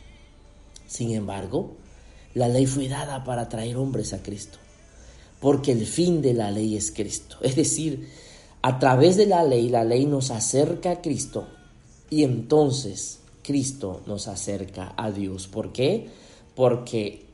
Sin 0.87 1.11
embargo, 1.11 1.71
la 2.33 2.47
ley 2.47 2.65
fue 2.65 2.87
dada 2.87 3.23
para 3.23 3.49
traer 3.49 3.77
hombres 3.77 4.13
a 4.13 4.23
Cristo, 4.23 4.57
porque 5.39 5.71
el 5.71 5.85
fin 5.85 6.21
de 6.21 6.33
la 6.33 6.51
ley 6.51 6.75
es 6.75 6.91
Cristo. 6.91 7.37
Es 7.41 7.55
decir, 7.55 8.09
a 8.61 8.79
través 8.79 9.17
de 9.17 9.25
la 9.25 9.43
ley, 9.43 9.69
la 9.69 9.83
ley 9.83 10.05
nos 10.05 10.31
acerca 10.31 10.91
a 10.91 11.01
Cristo 11.01 11.47
y 12.09 12.23
entonces 12.23 13.19
Cristo 13.43 14.01
nos 14.05 14.27
acerca 14.27 14.93
a 14.97 15.11
Dios. 15.11 15.47
¿Por 15.47 15.73
qué? 15.73 16.09
Porque 16.55 17.25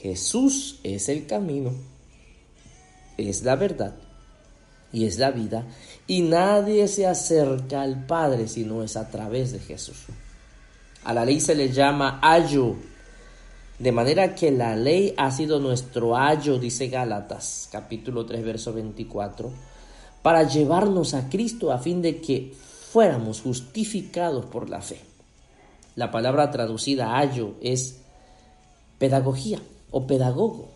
Jesús 0.00 0.78
es 0.82 1.08
el 1.08 1.26
camino, 1.26 1.72
es 3.16 3.42
la 3.42 3.56
verdad 3.56 3.96
y 4.92 5.06
es 5.06 5.18
la 5.18 5.30
vida, 5.30 5.66
y 6.06 6.22
nadie 6.22 6.86
se 6.88 7.06
acerca 7.06 7.82
al 7.82 8.06
Padre 8.06 8.46
si 8.46 8.64
no 8.64 8.82
es 8.82 8.96
a 8.96 9.10
través 9.10 9.52
de 9.52 9.58
Jesús. 9.58 9.96
A 11.04 11.14
la 11.14 11.24
ley 11.24 11.40
se 11.40 11.54
le 11.54 11.72
llama 11.72 12.20
ayo, 12.22 12.76
de 13.78 13.92
manera 13.92 14.34
que 14.34 14.50
la 14.50 14.74
ley 14.74 15.14
ha 15.16 15.30
sido 15.30 15.60
nuestro 15.60 16.16
ayo, 16.16 16.58
dice 16.58 16.88
Gálatas 16.88 17.68
capítulo 17.70 18.24
3, 18.24 18.44
verso 18.44 18.72
24, 18.72 19.50
para 20.22 20.44
llevarnos 20.44 21.14
a 21.14 21.28
Cristo 21.28 21.72
a 21.72 21.78
fin 21.78 22.00
de 22.00 22.20
que 22.20 22.54
fuéramos 22.90 23.42
justificados 23.42 24.46
por 24.46 24.70
la 24.70 24.80
fe. 24.80 25.00
La 25.94 26.10
palabra 26.10 26.50
traducida 26.50 27.18
ayo 27.18 27.54
es 27.60 28.00
pedagogía 28.98 29.60
o 29.90 30.06
pedagogo. 30.06 30.68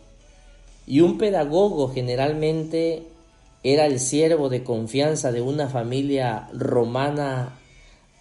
Y 0.86 1.00
un 1.00 1.18
pedagogo 1.18 1.92
generalmente 1.92 3.06
era 3.62 3.86
el 3.86 4.00
siervo 4.00 4.48
de 4.48 4.64
confianza 4.64 5.32
de 5.32 5.40
una 5.40 5.68
familia 5.68 6.48
romana 6.52 7.59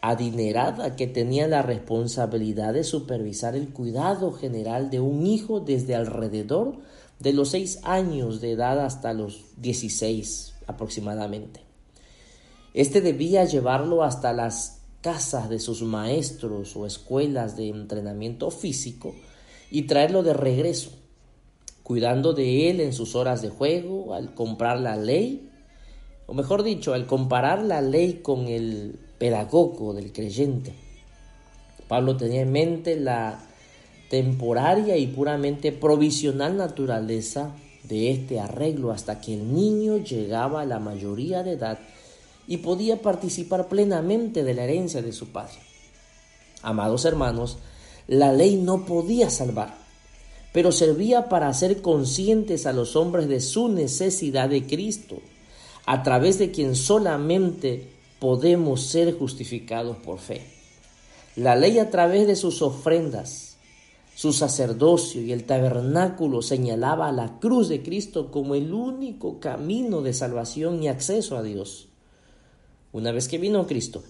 adinerada 0.02 0.96
que 0.96 1.08
tenía 1.08 1.48
la 1.48 1.62
responsabilidad 1.62 2.74
de 2.74 2.84
supervisar 2.84 3.56
el 3.56 3.70
cuidado 3.70 4.32
general 4.32 4.90
de 4.90 5.00
un 5.00 5.26
hijo 5.26 5.60
desde 5.60 5.96
alrededor 5.96 6.78
de 7.20 7.34
los 7.34 7.50
seis 7.50 7.80
años 7.84 8.40
de 8.40 8.52
edad 8.52 8.80
hasta 8.80 9.14
los 9.14 9.46
dieciséis 9.58 10.54
aproximadamente. 10.68 11.62
Este 12.74 13.02
debía 13.02 13.44
llevarlo 13.46 14.04
hasta 14.04 14.32
las 14.32 14.82
casas 15.02 15.50
de 15.50 15.60
sus 15.60 15.82
maestros 15.82 16.76
o 16.76 16.86
escuelas 16.86 17.58
de 17.58 17.70
entrenamiento 17.70 18.52
físico 18.52 19.14
y 19.72 19.84
traerlo 19.84 20.24
de 20.24 20.34
regreso, 20.34 20.92
cuidando 21.84 22.34
de 22.34 22.70
él 22.70 22.80
en 22.80 22.94
sus 22.94 23.16
horas 23.16 23.42
de 23.42 23.50
juego, 23.50 24.14
al 24.14 24.34
comprar 24.34 24.80
la 24.80 24.96
ley, 24.96 25.50
o 26.28 26.34
mejor 26.34 26.64
dicho, 26.64 26.94
al 26.94 27.08
comparar 27.08 27.64
la 27.64 27.82
ley 27.82 28.20
con 28.22 28.48
el 28.48 29.00
pedagogo 29.20 29.94
del 29.94 30.12
creyente. 30.12 30.74
Pablo 31.88 32.18
tenía 32.18 32.42
en 32.42 32.52
mente 32.52 32.96
la 32.96 33.40
temporaria 34.10 34.98
y 34.98 35.08
puramente 35.08 35.72
provisional 35.72 36.58
naturaleza 36.58 37.52
de 37.84 38.12
este 38.12 38.40
arreglo 38.40 38.92
hasta 38.92 39.22
que 39.22 39.34
el 39.34 39.54
niño 39.54 39.98
llegaba 39.98 40.62
a 40.62 40.66
la 40.66 40.80
mayoría 40.80 41.44
de 41.44 41.54
edad 41.54 41.80
y 42.48 42.58
podía 42.58 43.02
participar 43.02 43.68
plenamente 43.68 44.44
de 44.44 44.54
la 44.54 44.64
herencia 44.64 45.02
de 45.02 45.14
su 45.14 45.28
padre. 45.28 45.60
Amados 46.62 47.06
hermanos, 47.06 47.58
la 48.08 48.34
ley 48.34 48.56
no 48.56 48.86
podía 48.86 49.30
salvar, 49.30 49.76
pero 50.52 50.72
servía 50.72 51.30
para 51.30 51.48
hacer 51.48 51.82
conscientes 51.82 52.66
a 52.66 52.74
los 52.74 52.96
hombres 52.96 53.28
de 53.28 53.40
su 53.40 53.70
necesidad 53.70 54.50
de 54.50 54.66
Cristo, 54.66 55.18
a 55.86 56.02
través 56.02 56.40
de 56.40 56.52
quien 56.52 56.76
solamente 56.76 57.99
podemos 58.20 58.82
ser 58.82 59.18
justificados 59.18 59.98
por 59.98 60.20
fe. 60.20 60.42
La 61.36 61.56
ley 61.56 61.80
a 61.80 61.90
través 61.90 62.28
de 62.28 62.36
sus 62.36 62.62
ofrendas, 62.62 63.58
su 64.16 64.34
sacerdocio 64.34 65.22
y 65.22 65.32
el 65.32 65.46
tabernáculo 65.46 66.42
señalaba 66.42 67.08
a 67.08 67.14
la 67.14 67.40
cruz 67.40 67.70
de 67.70 67.82
Cristo 67.82 68.32
como 68.32 68.56
el 68.56 68.74
único 68.74 69.40
camino 69.40 70.02
de 70.02 70.14
salvación 70.14 70.84
y 70.84 70.90
acceso 70.90 71.38
a 71.38 71.44
Dios. 71.44 71.88
Una 72.92 73.12
vez 73.12 73.28
que 73.30 73.38
vino 73.38 73.66
Cristo, 73.68 74.04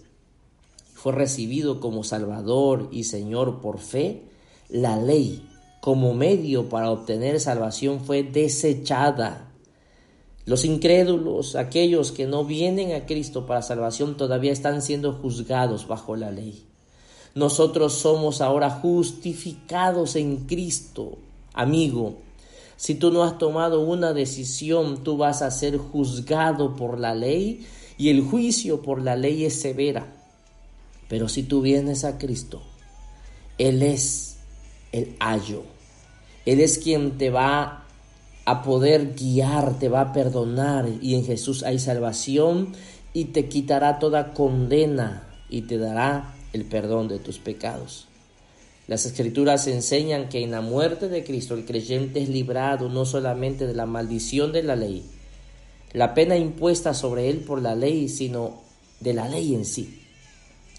fue 0.95 1.13
recibido 1.13 1.79
como 1.79 2.03
Salvador 2.03 2.89
y 2.91 3.03
Señor 3.03 3.61
por 3.61 3.79
fe, 3.79 4.23
la 4.69 4.97
ley 4.97 5.47
como 5.81 6.13
medio 6.13 6.67
para 6.67 6.91
obtener 6.91 7.39
salvación 7.39 8.01
fue 8.01 8.23
desechada 8.23 9.48
los 10.45 10.65
incrédulos, 10.65 11.55
aquellos 11.55 12.11
que 12.11 12.25
no 12.25 12.43
vienen 12.45 12.93
a 12.93 13.05
Cristo 13.05 13.45
para 13.45 13.61
salvación, 13.61 14.17
todavía 14.17 14.51
están 14.51 14.81
siendo 14.81 15.13
juzgados 15.13 15.87
bajo 15.87 16.15
la 16.15 16.31
ley. 16.31 16.65
Nosotros 17.35 17.93
somos 17.93 18.41
ahora 18.41 18.69
justificados 18.69 20.15
en 20.15 20.45
Cristo. 20.45 21.17
Amigo, 21.53 22.15
si 22.75 22.95
tú 22.95 23.11
no 23.11 23.23
has 23.23 23.37
tomado 23.37 23.81
una 23.81 24.13
decisión, 24.13 25.03
tú 25.03 25.17
vas 25.17 25.41
a 25.41 25.51
ser 25.51 25.77
juzgado 25.77 26.75
por 26.75 26.99
la 26.99 27.13
ley 27.13 27.65
y 27.97 28.09
el 28.09 28.21
juicio 28.21 28.81
por 28.81 29.01
la 29.01 29.15
ley 29.15 29.45
es 29.45 29.59
severa. 29.59 30.07
Pero 31.09 31.27
si 31.27 31.43
tú 31.43 31.61
vienes 31.61 32.05
a 32.05 32.17
Cristo, 32.17 32.61
Él 33.57 33.83
es 33.83 34.37
el 34.91 35.15
ayo. 35.19 35.63
Él 36.45 36.61
es 36.61 36.77
quien 36.77 37.17
te 37.17 37.29
va 37.29 37.78
a 38.45 38.61
poder 38.63 39.13
guiar, 39.15 39.77
te 39.79 39.89
va 39.89 40.01
a 40.01 40.13
perdonar 40.13 40.87
y 41.01 41.15
en 41.15 41.25
Jesús 41.25 41.63
hay 41.63 41.79
salvación 41.79 42.73
y 43.13 43.25
te 43.25 43.47
quitará 43.47 43.99
toda 43.99 44.33
condena 44.33 45.27
y 45.49 45.63
te 45.63 45.77
dará 45.77 46.35
el 46.53 46.65
perdón 46.65 47.07
de 47.07 47.19
tus 47.19 47.39
pecados. 47.39 48.07
Las 48.87 49.05
escrituras 49.05 49.67
enseñan 49.67 50.29
que 50.29 50.43
en 50.43 50.51
la 50.51 50.61
muerte 50.61 51.09
de 51.09 51.23
Cristo 51.23 51.53
el 51.53 51.65
creyente 51.65 52.21
es 52.21 52.29
librado 52.29 52.89
no 52.89 53.05
solamente 53.05 53.67
de 53.67 53.75
la 53.75 53.85
maldición 53.85 54.51
de 54.51 54.63
la 54.63 54.75
ley, 54.75 55.05
la 55.93 56.13
pena 56.13 56.35
impuesta 56.35 56.93
sobre 56.93 57.29
él 57.29 57.39
por 57.39 57.61
la 57.61 57.75
ley, 57.75 58.09
sino 58.09 58.61
de 58.99 59.13
la 59.13 59.27
ley 59.27 59.55
en 59.55 59.65
sí. 59.65 60.01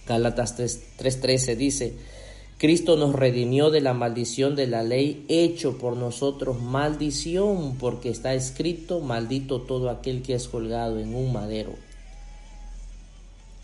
Gálatas 0.06 0.58
3:13 0.58 1.56
dice, 1.56 1.94
Cristo 2.60 2.98
nos 2.98 3.14
redimió 3.14 3.70
de 3.70 3.80
la 3.80 3.94
maldición 3.94 4.54
de 4.54 4.66
la 4.66 4.82
ley, 4.82 5.24
hecho 5.28 5.78
por 5.78 5.96
nosotros 5.96 6.60
maldición, 6.60 7.76
porque 7.78 8.10
está 8.10 8.34
escrito, 8.34 9.00
maldito 9.00 9.62
todo 9.62 9.88
aquel 9.88 10.20
que 10.20 10.34
es 10.34 10.46
colgado 10.46 10.98
en 10.98 11.14
un 11.14 11.32
madero. 11.32 11.72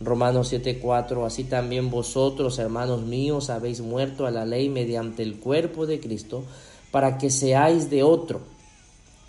Romanos 0.00 0.50
7:4, 0.50 1.26
así 1.26 1.44
también 1.44 1.90
vosotros, 1.90 2.58
hermanos 2.58 3.02
míos, 3.02 3.50
habéis 3.50 3.82
muerto 3.82 4.24
a 4.24 4.30
la 4.30 4.46
ley 4.46 4.70
mediante 4.70 5.22
el 5.22 5.40
cuerpo 5.40 5.84
de 5.84 6.00
Cristo, 6.00 6.44
para 6.90 7.18
que 7.18 7.28
seáis 7.28 7.90
de 7.90 8.02
otro, 8.02 8.40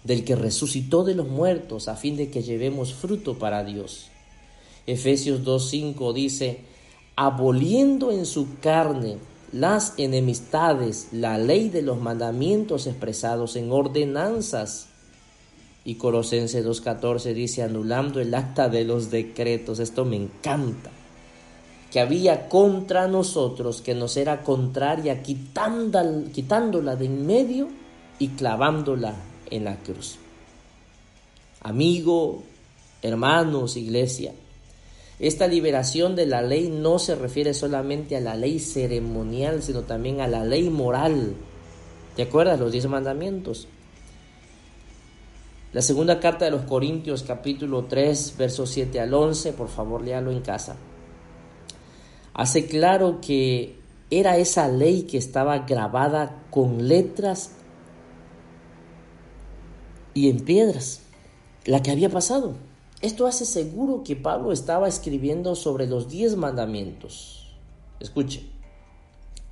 del 0.05 0.23
que 0.23 0.37
resucitó 0.37 1.03
de 1.03 1.13
los 1.13 1.27
muertos, 1.27 1.89
a 1.89 1.97
fin 1.97 2.15
de 2.15 2.29
que 2.29 2.41
llevemos 2.41 2.93
fruto 2.93 3.37
para 3.37 3.65
Dios. 3.65 4.07
Efesios 4.85 5.43
2:5 5.43 6.13
dice, 6.13 6.61
aboliendo 7.17 8.13
en 8.13 8.25
su 8.25 8.59
carne 8.61 9.17
las 9.51 9.93
enemistades, 9.97 11.09
la 11.11 11.37
ley 11.37 11.69
de 11.69 11.81
los 11.81 11.99
mandamientos 11.99 12.87
expresados 12.87 13.55
en 13.55 13.71
ordenanzas. 13.71 14.87
Y 15.85 15.95
Colosenses 15.95 16.65
2.14 16.65 17.33
dice, 17.33 17.63
anulando 17.63 18.19
el 18.19 18.33
acta 18.33 18.67
de 18.67 18.83
los 18.83 19.09
decretos, 19.09 19.79
esto 19.79 20.03
me 20.03 20.17
encanta, 20.17 20.91
que 21.91 22.01
había 22.01 22.49
contra 22.49 23.07
nosotros, 23.07 23.81
que 23.81 23.95
nos 23.95 24.17
era 24.17 24.43
contraria, 24.43 25.23
quitándola, 25.23 26.29
quitándola 26.33 26.95
de 26.97 27.05
en 27.05 27.25
medio 27.25 27.69
y 28.19 28.29
clavándola 28.29 29.15
en 29.49 29.63
la 29.63 29.77
cruz. 29.77 30.17
Amigo, 31.61 32.43
hermanos, 33.01 33.77
iglesia, 33.77 34.33
esta 35.19 35.47
liberación 35.47 36.15
de 36.15 36.27
la 36.27 36.43
ley 36.43 36.69
no 36.69 36.99
se 36.99 37.15
refiere 37.15 37.53
solamente 37.53 38.15
a 38.15 38.21
la 38.21 38.35
ley 38.35 38.59
ceremonial, 38.59 39.63
sino 39.63 39.81
también 39.81 40.21
a 40.21 40.27
la 40.27 40.45
ley 40.45 40.69
moral. 40.69 41.33
¿Te 42.15 42.23
acuerdas? 42.23 42.59
Los 42.59 42.71
diez 42.71 42.87
mandamientos. 42.87 43.67
La 45.73 45.81
segunda 45.81 46.19
carta 46.19 46.45
de 46.45 46.51
los 46.51 46.63
Corintios 46.63 47.23
capítulo 47.23 47.85
3 47.85 48.35
versos 48.37 48.69
7 48.69 48.99
al 48.99 49.13
11, 49.13 49.53
por 49.53 49.69
favor 49.69 50.03
léalo 50.03 50.31
en 50.31 50.41
casa. 50.41 50.77
Hace 52.33 52.67
claro 52.67 53.19
que 53.19 53.75
era 54.09 54.37
esa 54.37 54.67
ley 54.67 55.03
que 55.03 55.17
estaba 55.17 55.59
grabada 55.59 56.43
con 56.51 56.87
letras 56.87 57.51
y 60.13 60.29
en 60.29 60.39
piedras, 60.39 61.01
la 61.65 61.81
que 61.81 61.91
había 61.91 62.09
pasado. 62.09 62.66
Esto 63.01 63.27
hace 63.27 63.45
seguro 63.45 64.03
que 64.03 64.15
Pablo 64.15 64.51
estaba 64.51 64.87
escribiendo 64.87 65.53
sobre 65.55 65.85
los 65.85 66.09
diez 66.09 66.35
mandamientos. 66.35 67.53
Escuche. 67.99 68.41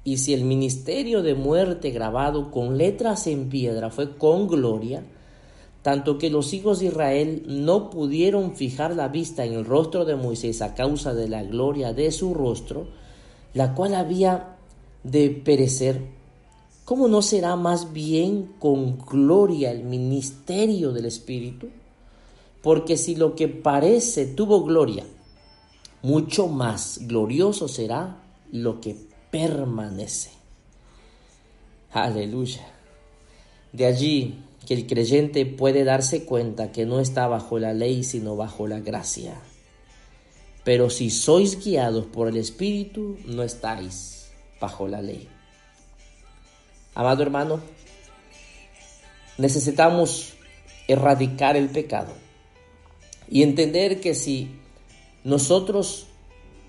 Y 0.04 0.18
si 0.18 0.34
el 0.34 0.46
ministerio 0.46 1.22
de 1.22 1.36
muerte 1.36 1.92
grabado 1.92 2.50
con 2.50 2.78
letras 2.78 3.28
en 3.28 3.50
piedra 3.50 3.92
fue 3.92 4.18
con 4.18 4.48
gloria, 4.48 5.04
tanto 5.84 6.18
que 6.18 6.32
los 6.32 6.54
hijos 6.54 6.80
de 6.80 6.88
Israel 6.88 7.44
no 7.46 7.92
pudieron 7.92 8.56
fijar 8.56 8.96
la 8.96 9.10
vista 9.10 9.46
en 9.46 9.54
el 9.54 9.66
rostro 9.66 10.06
de 10.06 10.16
Moisés 10.16 10.64
a 10.64 10.74
causa 10.74 11.14
de 11.14 11.28
la 11.28 11.44
gloria 11.44 11.94
de 11.94 12.12
su 12.12 12.34
rostro, 12.34 12.88
la 13.54 13.76
cual 13.76 13.94
había 13.94 14.58
de 15.04 15.30
perecer, 15.30 16.02
¿cómo 16.84 17.08
no 17.08 17.22
será 17.22 17.56
más 17.56 17.94
bien 17.94 18.54
con 18.58 18.98
gloria 18.98 19.72
el 19.72 19.84
ministerio 19.84 20.92
del 20.92 21.06
Espíritu? 21.06 21.68
Porque 22.66 22.98
si 22.98 23.16
lo 23.16 23.36
que 23.36 23.48
parece 23.48 24.26
tuvo 24.26 24.64
gloria, 24.64 25.06
mucho 26.02 26.48
más 26.48 26.98
glorioso 27.04 27.68
será 27.68 28.24
lo 28.52 28.82
que 28.82 28.96
permanece. 29.30 30.32
Aleluya. 31.92 32.66
De 33.72 33.86
allí 33.86 34.40
que 34.66 34.74
el 34.74 34.88
creyente 34.88 35.46
puede 35.46 35.84
darse 35.84 36.26
cuenta 36.26 36.72
que 36.72 36.88
no 36.88 37.00
está 37.00 37.28
bajo 37.28 37.60
la 37.60 37.72
ley, 37.72 38.04
sino 38.04 38.36
bajo 38.36 38.66
la 38.66 38.80
gracia. 38.80 39.36
Pero 40.64 40.90
si 40.90 41.12
sois 41.12 41.64
guiados 41.64 42.08
por 42.08 42.30
el 42.30 42.38
Espíritu, 42.38 43.20
no 43.28 43.44
estáis 43.44 44.32
bajo 44.60 44.88
la 44.88 45.04
ley. 45.04 45.30
Amado 46.96 47.22
hermano, 47.22 47.60
necesitamos 49.38 50.34
erradicar 50.88 51.58
el 51.58 51.70
pecado 51.70 52.25
y 53.30 53.44
entender 53.44 54.02
que 54.02 54.14
si 54.14 54.50
nosotros 55.24 56.08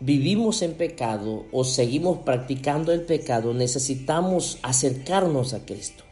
vivimos 0.01 0.63
en 0.63 0.75
pecado 0.75 1.45
o 1.53 1.65
seguimos 1.65 2.19
practicando 2.19 2.93
el 2.93 3.03
pecado, 3.03 3.55
necesitamos 3.55 4.59
acercarnos 4.63 5.55
a 5.55 5.65
Cristo. 5.65 6.05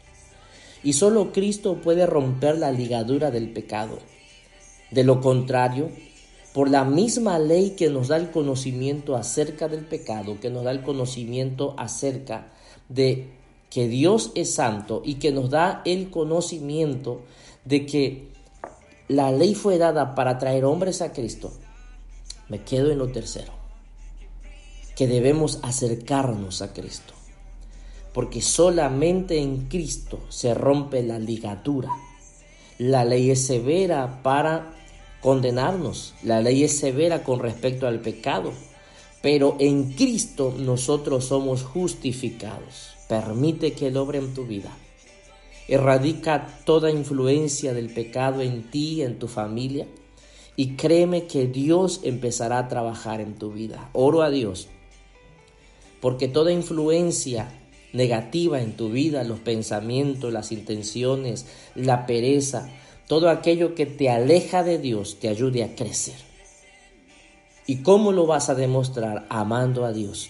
Y 0.83 0.93
solo 0.93 1.31
Cristo 1.31 1.81
puede 1.81 2.05
romper 2.05 2.57
la 2.57 2.71
ligadura 2.71 3.31
del 3.31 3.51
pecado. 3.51 3.97
De 4.91 5.03
lo 5.03 5.19
contrario, 5.19 5.89
por 6.53 6.69
la 6.69 6.85
misma 6.85 7.39
ley 7.39 7.71
que 7.71 7.89
nos 7.89 8.07
da 8.07 8.17
el 8.17 8.31
conocimiento 8.31 9.15
acerca 9.15 9.67
del 9.67 9.85
pecado, 9.85 10.39
que 10.39 10.49
nos 10.49 10.63
da 10.63 10.71
el 10.71 10.83
conocimiento 10.83 11.73
acerca 11.77 12.53
de 12.87 13.29
que 13.69 13.87
Dios 13.87 14.31
es 14.35 14.53
santo 14.53 15.01
y 15.03 15.15
que 15.15 15.31
nos 15.31 15.49
da 15.49 15.81
el 15.85 16.09
conocimiento 16.09 17.21
de 17.65 17.85
que 17.85 18.34
la 19.07 19.31
ley 19.31 19.53
fue 19.53 19.77
dada 19.77 20.15
para 20.15 20.39
traer 20.39 20.65
hombres 20.65 21.01
a 21.01 21.11
Cristo, 21.11 21.53
me 22.49 22.63
quedo 22.63 22.91
en 22.91 22.97
lo 22.97 23.09
tercero, 23.09 23.53
que 24.95 25.07
debemos 25.07 25.59
acercarnos 25.61 26.61
a 26.63 26.73
Cristo, 26.73 27.13
porque 28.13 28.41
solamente 28.41 29.39
en 29.39 29.67
Cristo 29.67 30.19
se 30.29 30.53
rompe 30.53 31.03
la 31.03 31.19
ligadura. 31.19 31.89
La 32.79 33.05
ley 33.05 33.29
es 33.29 33.45
severa 33.45 34.21
para 34.23 34.73
condenarnos, 35.21 36.15
la 36.23 36.41
ley 36.41 36.63
es 36.63 36.77
severa 36.77 37.23
con 37.23 37.39
respecto 37.39 37.87
al 37.87 38.01
pecado, 38.01 38.53
pero 39.21 39.55
en 39.59 39.93
Cristo 39.93 40.53
nosotros 40.57 41.25
somos 41.25 41.63
justificados. 41.63 42.95
Permite 43.07 43.73
que 43.73 43.87
Él 43.87 43.97
en 43.97 44.33
tu 44.33 44.45
vida 44.45 44.71
Erradica 45.67 46.47
toda 46.65 46.91
influencia 46.91 47.73
del 47.73 47.89
pecado 47.89 48.41
en 48.41 48.69
ti, 48.69 49.01
en 49.01 49.17
tu 49.19 49.27
familia. 49.27 49.87
Y 50.55 50.75
créeme 50.75 51.27
que 51.27 51.47
Dios 51.47 52.01
empezará 52.03 52.59
a 52.59 52.67
trabajar 52.67 53.19
en 53.19 53.35
tu 53.35 53.51
vida. 53.51 53.89
Oro 53.93 54.21
a 54.21 54.29
Dios. 54.29 54.67
Porque 56.01 56.27
toda 56.27 56.51
influencia 56.51 57.49
negativa 57.93 58.61
en 58.61 58.75
tu 58.75 58.89
vida, 58.89 59.23
los 59.23 59.39
pensamientos, 59.39 60.31
las 60.31 60.51
intenciones, 60.51 61.45
la 61.75 62.05
pereza, 62.05 62.69
todo 63.07 63.29
aquello 63.29 63.73
que 63.73 63.85
te 63.85 64.09
aleja 64.09 64.63
de 64.63 64.77
Dios 64.77 65.17
te 65.19 65.29
ayude 65.29 65.63
a 65.63 65.75
crecer. 65.75 66.15
¿Y 67.67 67.77
cómo 67.77 68.11
lo 68.11 68.27
vas 68.27 68.49
a 68.49 68.55
demostrar? 68.55 69.25
Amando 69.29 69.85
a 69.85 69.93
Dios, 69.93 70.29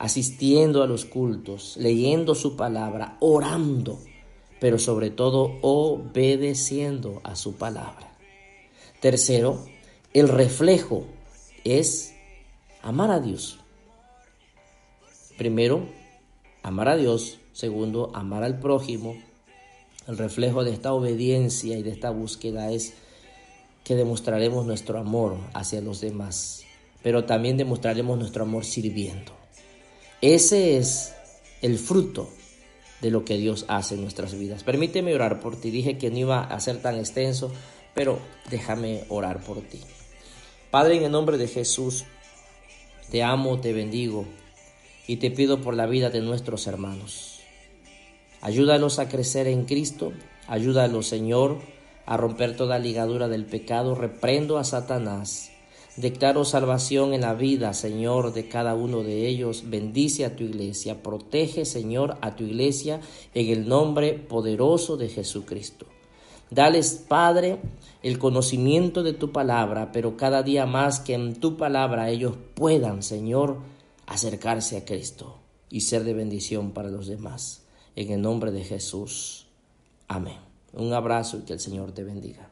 asistiendo 0.00 0.82
a 0.82 0.86
los 0.86 1.04
cultos, 1.04 1.76
leyendo 1.76 2.34
su 2.34 2.56
palabra, 2.56 3.18
orando, 3.20 3.98
pero 4.58 4.78
sobre 4.78 5.10
todo 5.10 5.58
obedeciendo 5.60 7.20
a 7.22 7.36
su 7.36 7.56
palabra. 7.56 8.16
Tercero, 9.00 9.62
el 10.14 10.28
reflejo 10.28 11.04
es 11.64 12.14
amar 12.80 13.10
a 13.10 13.20
Dios. 13.20 13.58
Primero, 15.36 15.86
amar 16.62 16.88
a 16.88 16.96
Dios. 16.96 17.38
Segundo, 17.52 18.10
amar 18.14 18.42
al 18.42 18.58
prójimo. 18.58 19.16
El 20.08 20.16
reflejo 20.16 20.64
de 20.64 20.72
esta 20.72 20.94
obediencia 20.94 21.76
y 21.76 21.82
de 21.82 21.90
esta 21.90 22.08
búsqueda 22.08 22.72
es 22.72 22.94
que 23.84 23.96
demostraremos 23.96 24.64
nuestro 24.64 24.98
amor 24.98 25.36
hacia 25.52 25.82
los 25.82 26.00
demás, 26.00 26.64
pero 27.02 27.26
también 27.26 27.58
demostraremos 27.58 28.18
nuestro 28.18 28.44
amor 28.44 28.64
sirviendo. 28.64 29.39
Ese 30.22 30.76
es 30.76 31.14
el 31.62 31.78
fruto 31.78 32.28
de 33.00 33.10
lo 33.10 33.24
que 33.24 33.38
Dios 33.38 33.64
hace 33.68 33.94
en 33.94 34.02
nuestras 34.02 34.38
vidas. 34.38 34.64
Permíteme 34.64 35.14
orar 35.14 35.40
por 35.40 35.58
ti. 35.58 35.70
Dije 35.70 35.96
que 35.96 36.10
no 36.10 36.18
iba 36.18 36.40
a 36.42 36.60
ser 36.60 36.82
tan 36.82 36.98
extenso, 36.98 37.50
pero 37.94 38.18
déjame 38.50 39.04
orar 39.08 39.42
por 39.42 39.60
ti. 39.62 39.80
Padre, 40.70 40.96
en 40.96 41.04
el 41.04 41.10
nombre 41.10 41.38
de 41.38 41.48
Jesús, 41.48 42.04
te 43.10 43.22
amo, 43.22 43.60
te 43.60 43.72
bendigo 43.72 44.26
y 45.06 45.16
te 45.16 45.30
pido 45.30 45.62
por 45.62 45.74
la 45.74 45.86
vida 45.86 46.10
de 46.10 46.20
nuestros 46.20 46.66
hermanos. 46.66 47.40
Ayúdalos 48.42 48.98
a 48.98 49.08
crecer 49.08 49.46
en 49.46 49.64
Cristo, 49.64 50.12
ayúdalos, 50.46 51.06
Señor, 51.06 51.58
a 52.06 52.16
romper 52.16 52.56
toda 52.56 52.78
ligadura 52.78 53.28
del 53.28 53.46
pecado, 53.46 53.94
reprendo 53.94 54.58
a 54.58 54.64
Satanás 54.64 55.50
Declaro 55.96 56.44
salvación 56.44 57.14
en 57.14 57.22
la 57.22 57.34
vida, 57.34 57.74
Señor, 57.74 58.32
de 58.32 58.48
cada 58.48 58.74
uno 58.74 59.02
de 59.02 59.26
ellos. 59.26 59.64
Bendice 59.66 60.24
a 60.24 60.36
tu 60.36 60.44
iglesia. 60.44 61.02
Protege, 61.02 61.64
Señor, 61.64 62.16
a 62.20 62.36
tu 62.36 62.44
iglesia 62.44 63.00
en 63.34 63.48
el 63.48 63.68
nombre 63.68 64.14
poderoso 64.14 64.96
de 64.96 65.08
Jesucristo. 65.08 65.86
Dales, 66.50 67.04
Padre, 67.06 67.58
el 68.02 68.18
conocimiento 68.18 69.02
de 69.02 69.12
tu 69.12 69.32
palabra, 69.32 69.92
pero 69.92 70.16
cada 70.16 70.42
día 70.42 70.66
más 70.66 71.00
que 71.00 71.14
en 71.14 71.34
tu 71.34 71.56
palabra 71.56 72.10
ellos 72.10 72.34
puedan, 72.54 73.02
Señor, 73.02 73.58
acercarse 74.06 74.76
a 74.76 74.84
Cristo 74.84 75.38
y 75.68 75.82
ser 75.82 76.04
de 76.04 76.14
bendición 76.14 76.72
para 76.72 76.88
los 76.88 77.06
demás. 77.06 77.64
En 77.94 78.10
el 78.10 78.20
nombre 78.20 78.52
de 78.52 78.64
Jesús. 78.64 79.46
Amén. 80.08 80.38
Un 80.72 80.92
abrazo 80.92 81.38
y 81.38 81.42
que 81.42 81.52
el 81.52 81.60
Señor 81.60 81.92
te 81.92 82.04
bendiga. 82.04 82.49